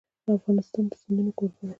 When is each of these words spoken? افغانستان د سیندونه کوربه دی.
افغانستان 0.37 0.85
د 0.89 0.93
سیندونه 1.01 1.31
کوربه 1.37 1.61
دی. 1.67 1.69